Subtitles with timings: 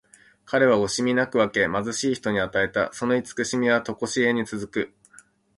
[0.45, 2.91] 彼は惜しみなく分け、貧しい人に与えた。
[2.91, 4.93] その慈しみはとこしえに続く。